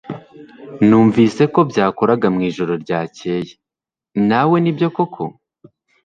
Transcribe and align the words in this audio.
Numvise 0.87 1.43
ko 1.53 1.59
byakoraga 1.69 2.27
mwijoro 2.35 2.73
ryakeye 2.83 3.41
nawe 4.29 4.55
Nibyo 4.59 4.87
koko? 4.95 5.23